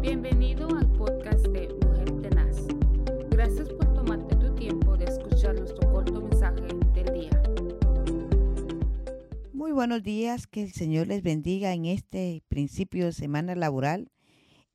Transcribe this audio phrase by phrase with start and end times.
[0.00, 2.56] Bienvenido al podcast de Mujer Tenaz.
[3.28, 7.42] Gracias por tomarte tu tiempo de escuchar nuestro corto mensaje del día.
[9.52, 14.10] Muy buenos días, que el Señor les bendiga en este principio de semana laboral.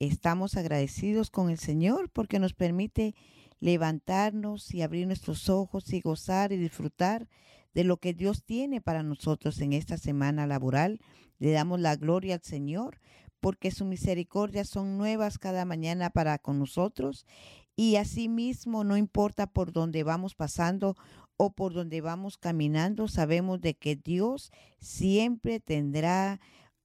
[0.00, 3.14] Estamos agradecidos con el Señor porque nos permite
[3.60, 7.28] levantarnos y abrir nuestros ojos y gozar y disfrutar
[7.74, 10.98] de lo que Dios tiene para nosotros en esta semana laboral.
[11.38, 12.98] Le damos la gloria al Señor
[13.42, 17.26] porque sus misericordias son nuevas cada mañana para con nosotros
[17.74, 20.94] y asimismo no importa por dónde vamos pasando
[21.36, 26.40] o por donde vamos caminando, sabemos de que Dios siempre tendrá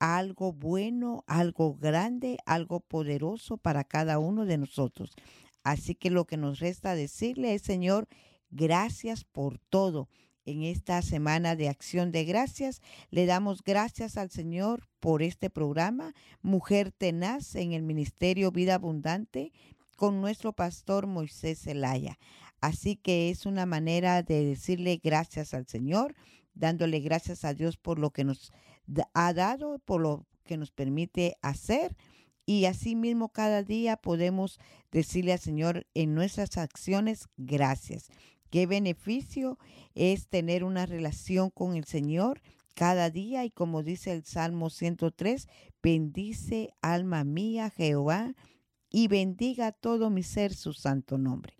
[0.00, 5.12] algo bueno, algo grande, algo poderoso para cada uno de nosotros.
[5.62, 8.08] Así que lo que nos resta decirle es, Señor,
[8.50, 10.08] gracias por todo.
[10.46, 12.80] En esta semana de acción de gracias,
[13.10, 19.52] le damos gracias al Señor por este programa, Mujer Tenaz en el Ministerio Vida Abundante,
[19.96, 22.18] con nuestro pastor Moisés Zelaya.
[22.60, 26.14] Así que es una manera de decirle gracias al Señor,
[26.54, 28.52] dándole gracias a Dios por lo que nos
[29.14, 31.96] ha dado, por lo que nos permite hacer
[32.50, 34.58] y así mismo cada día podemos
[34.90, 38.08] decirle al Señor en nuestras acciones gracias.
[38.50, 39.58] Qué beneficio
[39.94, 42.42] es tener una relación con el Señor
[42.74, 45.48] cada día y como dice el Salmo 103,
[45.82, 48.34] bendice alma mía Jehová
[48.90, 51.54] y bendiga todo mi ser su santo nombre.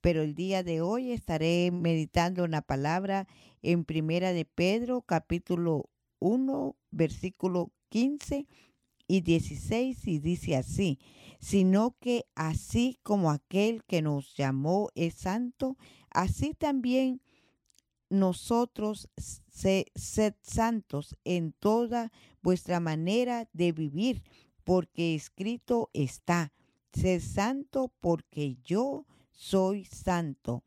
[0.00, 3.28] Pero el día de hoy estaré meditando una palabra
[3.62, 8.48] en Primera de Pedro, capítulo 1, versículo 15
[9.06, 10.98] y 16 y dice así,
[11.38, 15.76] sino que así como aquel que nos llamó es santo,
[16.14, 17.20] así también
[18.08, 24.22] nosotros sed santos en toda vuestra manera de vivir,
[24.64, 26.52] porque escrito está,
[26.92, 30.62] sed santo porque yo soy santo.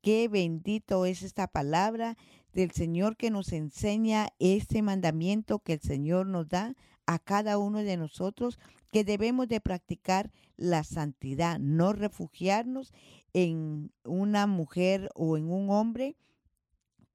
[0.00, 2.16] Qué bendito es esta palabra
[2.52, 6.76] del Señor que nos enseña este mandamiento que el Señor nos da
[7.10, 8.60] a cada uno de nosotros
[8.92, 12.92] que debemos de practicar la santidad, no refugiarnos
[13.32, 16.14] en una mujer o en un hombre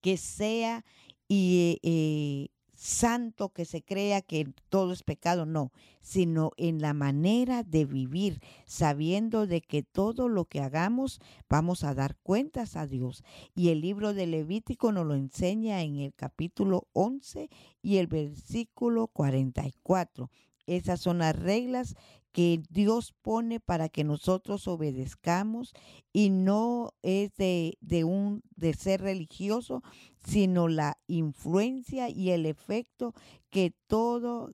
[0.01, 0.83] que sea
[1.29, 2.49] y, eh,
[2.85, 8.41] santo que se crea que todo es pecado, no, sino en la manera de vivir,
[8.65, 11.19] sabiendo de que todo lo que hagamos
[11.49, 13.23] vamos a dar cuentas a Dios.
[13.55, 17.49] Y el libro de Levítico nos lo enseña en el capítulo 11
[17.81, 20.29] y el versículo 44.
[20.67, 21.95] Esas son las reglas
[22.31, 25.73] que Dios pone para que nosotros obedezcamos
[26.11, 29.83] y no es de, de, un de ser religioso,
[30.25, 33.13] sino la influencia y el efecto
[33.49, 34.51] que todo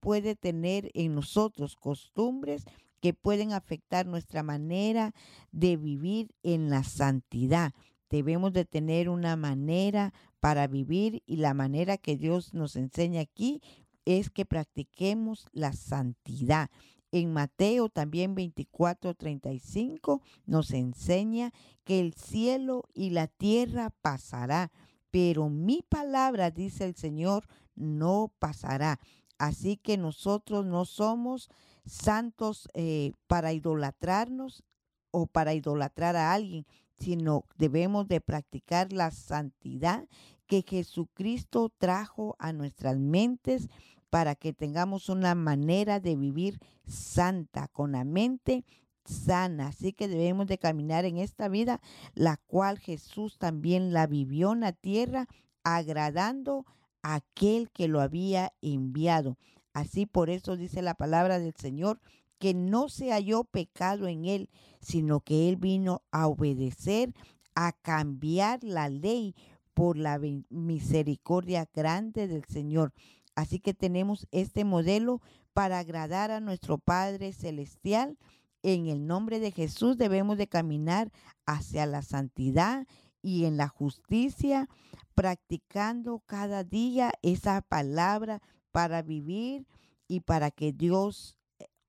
[0.00, 2.66] puede tener en nosotros, costumbres
[3.00, 5.14] que pueden afectar nuestra manera
[5.50, 7.72] de vivir en la santidad.
[8.10, 13.62] Debemos de tener una manera para vivir y la manera que Dios nos enseña aquí
[14.04, 16.70] es que practiquemos la santidad.
[17.12, 21.52] En Mateo también 24, 35 nos enseña
[21.84, 24.72] que el cielo y la tierra pasará,
[25.10, 28.98] pero mi palabra, dice el Señor, no pasará.
[29.38, 31.50] Así que nosotros no somos
[31.86, 34.64] santos eh, para idolatrarnos
[35.10, 36.66] o para idolatrar a alguien,
[37.04, 40.08] sino debemos de practicar la santidad
[40.46, 43.68] que Jesucristo trajo a nuestras mentes
[44.08, 48.64] para que tengamos una manera de vivir santa, con la mente
[49.04, 49.68] sana.
[49.68, 51.80] Así que debemos de caminar en esta vida,
[52.14, 55.26] la cual Jesús también la vivió en la tierra,
[55.62, 56.64] agradando
[57.02, 59.36] a aquel que lo había enviado.
[59.74, 62.00] Así por eso dice la palabra del Señor,
[62.44, 64.50] que no se halló pecado en él,
[64.82, 67.14] sino que él vino a obedecer,
[67.54, 69.34] a cambiar la ley
[69.72, 72.92] por la misericordia grande del Señor.
[73.34, 75.22] Así que tenemos este modelo
[75.54, 78.18] para agradar a nuestro Padre Celestial.
[78.62, 81.10] En el nombre de Jesús debemos de caminar
[81.46, 82.86] hacia la santidad
[83.22, 84.68] y en la justicia,
[85.14, 89.66] practicando cada día esa palabra para vivir
[90.08, 91.38] y para que Dios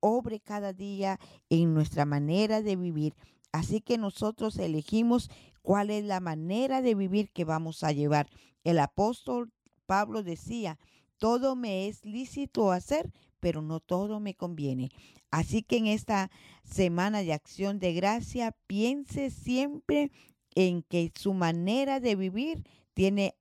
[0.07, 1.19] obre cada día
[1.49, 3.15] en nuestra manera de vivir.
[3.51, 5.31] Así que nosotros elegimos
[5.63, 8.29] cuál es la manera de vivir que vamos a llevar.
[8.63, 9.51] El apóstol
[9.87, 10.77] Pablo decía,
[11.17, 14.91] todo me es lícito hacer, pero no todo me conviene.
[15.31, 16.29] Así que en esta
[16.63, 20.11] semana de acción de gracia, piense siempre
[20.53, 22.63] en que su manera de vivir
[22.93, 23.35] tiene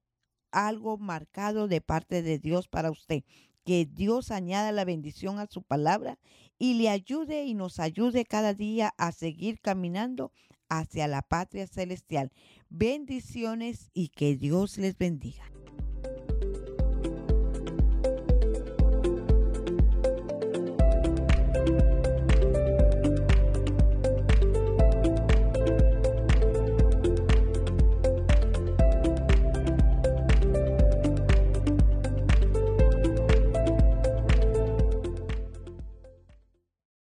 [0.51, 3.23] algo marcado de parte de Dios para usted.
[3.65, 6.19] Que Dios añada la bendición a su palabra
[6.59, 10.33] y le ayude y nos ayude cada día a seguir caminando
[10.69, 12.33] hacia la patria celestial.
[12.69, 15.45] Bendiciones y que Dios les bendiga.